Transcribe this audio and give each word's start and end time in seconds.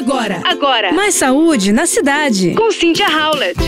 Agora, 0.00 0.40
agora. 0.44 0.92
Mais 0.94 1.14
saúde 1.14 1.72
na 1.72 1.84
cidade. 1.84 2.54
Com 2.54 2.70
Cynthia 2.70 3.06
Howlett. 3.06 3.58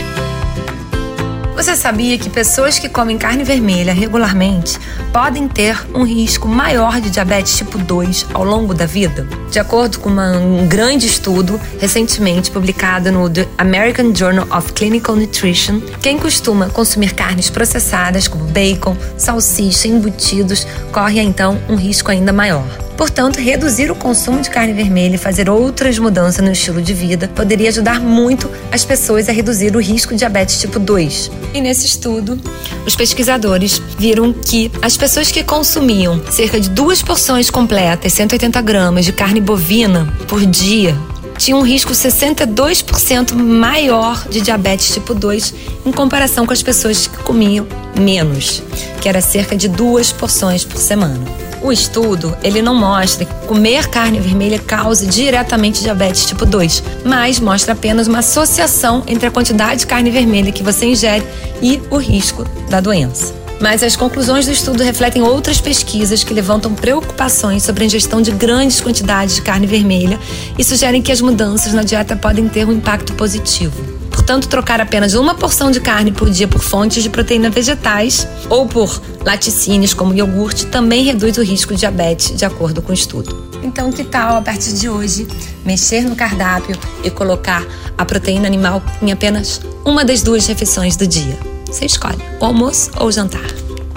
Você 1.55 1.75
sabia 1.75 2.17
que 2.17 2.31
pessoas 2.31 2.79
que 2.79 2.89
comem 2.89 3.17
carne 3.17 3.43
vermelha 3.43 3.93
regularmente 3.93 4.79
podem 5.13 5.47
ter 5.47 5.79
um 5.93 6.03
risco 6.03 6.47
maior 6.47 6.99
de 6.99 7.11
diabetes 7.11 7.55
tipo 7.55 7.77
2 7.77 8.25
ao 8.33 8.43
longo 8.43 8.73
da 8.73 8.87
vida? 8.87 9.27
De 9.51 9.59
acordo 9.59 9.99
com 9.99 10.09
uma, 10.09 10.35
um 10.37 10.67
grande 10.67 11.05
estudo 11.05 11.61
recentemente 11.79 12.49
publicado 12.49 13.11
no 13.11 13.29
The 13.29 13.47
American 13.59 14.15
Journal 14.15 14.47
of 14.51 14.73
Clinical 14.73 15.15
Nutrition, 15.15 15.79
quem 16.01 16.17
costuma 16.17 16.69
consumir 16.69 17.13
carnes 17.13 17.51
processadas 17.51 18.27
como 18.27 18.45
bacon, 18.45 18.97
salsicha, 19.15 19.87
embutidos, 19.87 20.65
corre 20.91 21.21
então 21.21 21.61
um 21.69 21.75
risco 21.75 22.09
ainda 22.09 22.33
maior. 22.33 22.65
Portanto, 22.97 23.37
reduzir 23.37 23.91
o 23.91 23.95
consumo 23.95 24.41
de 24.41 24.49
carne 24.49 24.73
vermelha 24.73 25.15
e 25.15 25.17
fazer 25.17 25.49
outras 25.49 25.97
mudanças 25.97 26.43
no 26.43 26.51
estilo 26.51 26.81
de 26.81 26.93
vida 26.93 27.27
poderia 27.27 27.69
ajudar 27.69 27.99
muito 27.99 28.49
as 28.71 28.85
pessoas 28.85 29.27
a 29.29 29.31
reduzir 29.31 29.75
o 29.75 29.79
risco 29.79 30.13
de 30.13 30.19
diabetes 30.19 30.59
tipo 30.59 30.79
2. 30.79 31.31
E 31.53 31.61
nesse 31.61 31.85
estudo, 31.85 32.39
os 32.85 32.95
pesquisadores 32.95 33.81
viram 33.97 34.33
que 34.33 34.71
as 34.81 34.97
pessoas 34.97 35.31
que 35.31 35.43
consumiam 35.43 36.21
cerca 36.31 36.59
de 36.59 36.69
duas 36.69 37.01
porções 37.01 37.49
completas, 37.49 38.13
180 38.13 38.61
gramas 38.61 39.05
de 39.05 39.13
carne 39.13 39.39
bovina 39.39 40.11
por 40.27 40.45
dia, 40.45 40.95
tinham 41.43 41.59
um 41.59 41.63
risco 41.63 41.91
62% 41.91 43.33
maior 43.33 44.25
de 44.29 44.39
diabetes 44.39 44.93
tipo 44.93 45.13
2 45.13 45.53
em 45.85 45.91
comparação 45.91 46.45
com 46.45 46.53
as 46.53 46.63
pessoas 46.63 47.05
que 47.05 47.17
comiam 47.17 47.67
menos, 47.99 48.63
que 49.01 49.09
era 49.09 49.19
cerca 49.19 49.53
de 49.53 49.67
duas 49.67 50.11
porções 50.11 50.63
por 50.63 50.77
semana. 50.77 51.19
O 51.61 51.69
estudo, 51.71 52.35
ele 52.43 52.61
não 52.61 52.73
mostra 52.73 53.25
que 53.25 53.47
comer 53.47 53.89
carne 53.89 54.19
vermelha 54.19 54.57
cause 54.57 55.05
diretamente 55.05 55.81
diabetes 55.81 56.25
tipo 56.25 56.45
2, 56.45 56.81
mas 57.03 57.41
mostra 57.41 57.73
apenas 57.73 58.07
uma 58.07 58.19
associação 58.19 59.03
entre 59.05 59.27
a 59.27 59.31
quantidade 59.31 59.81
de 59.81 59.87
carne 59.87 60.11
vermelha 60.11 60.51
que 60.51 60.63
você 60.63 60.85
ingere 60.85 61.25
e 61.61 61.81
o 61.89 61.97
risco 61.97 62.45
da 62.69 62.79
doença. 62.79 63.42
Mas 63.63 63.81
as 63.81 63.95
conclusões 63.95 64.45
do 64.45 64.51
estudo 64.51 64.83
refletem 64.83 65.21
outras 65.21 65.61
pesquisas 65.61 66.21
que 66.21 66.33
levantam 66.33 66.75
preocupações 66.75 67.63
sobre 67.63 67.83
a 67.83 67.85
ingestão 67.85 68.21
de 68.21 68.29
grandes 68.29 68.81
quantidades 68.81 69.35
de 69.35 69.41
carne 69.41 69.65
vermelha 69.65 70.19
e 70.59 70.63
sugerem 70.65 71.01
que 71.01 71.13
as 71.13 71.21
mudanças 71.21 71.73
na 71.73 71.81
dieta 71.81 72.13
podem 72.13 72.49
ter 72.49 72.67
um 72.67 72.73
impacto 72.73 73.13
positivo. 73.13 73.81
Portanto, 74.11 74.49
trocar 74.49 74.81
apenas 74.81 75.13
uma 75.13 75.33
porção 75.33 75.71
de 75.71 75.79
carne 75.79 76.11
por 76.11 76.29
dia 76.29 76.45
por 76.45 76.61
fontes 76.61 77.01
de 77.01 77.09
proteína 77.09 77.49
vegetais 77.49 78.27
ou 78.49 78.67
por 78.67 79.01
laticínios 79.23 79.93
como 79.93 80.13
iogurte 80.13 80.65
também 80.65 81.05
reduz 81.05 81.37
o 81.37 81.41
risco 81.41 81.73
de 81.73 81.79
diabetes, 81.79 82.35
de 82.35 82.43
acordo 82.43 82.81
com 82.81 82.91
o 82.91 82.93
estudo. 82.93 83.47
Então, 83.63 83.93
que 83.93 84.03
tal 84.03 84.35
a 84.35 84.41
partir 84.41 84.73
de 84.73 84.89
hoje 84.89 85.25
mexer 85.63 86.01
no 86.01 86.17
cardápio 86.17 86.77
e 87.01 87.09
colocar 87.09 87.65
a 87.97 88.03
proteína 88.03 88.45
animal 88.45 88.83
em 89.01 89.09
apenas 89.09 89.61
uma 89.85 90.03
das 90.03 90.21
duas 90.21 90.45
refeições 90.47 90.97
do 90.97 91.07
dia? 91.07 91.52
Você 91.73 91.87
escolhe, 91.87 92.23
almoço 92.39 92.91
ou 92.99 93.11
jantar. 93.11 93.41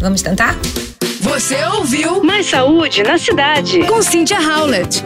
Vamos 0.01 0.23
tentar? 0.23 0.57
Você 1.21 1.63
ouviu 1.77 2.25
Mais 2.25 2.47
Saúde 2.47 3.03
na 3.03 3.19
Cidade 3.19 3.81
com 3.85 4.01
Cynthia 4.01 4.41
Howlett. 4.41 5.05